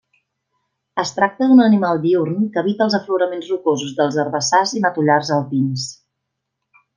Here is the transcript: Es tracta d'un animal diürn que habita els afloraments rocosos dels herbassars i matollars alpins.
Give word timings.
Es 1.01 1.09
tracta 1.17 1.49
d'un 1.51 1.59
animal 1.65 2.01
diürn 2.05 2.47
que 2.55 2.61
habita 2.61 2.85
els 2.87 2.95
afloraments 3.01 3.51
rocosos 3.53 3.93
dels 4.01 4.19
herbassars 4.25 4.75
i 4.81 4.83
matollars 4.87 5.31
alpins. 5.37 5.87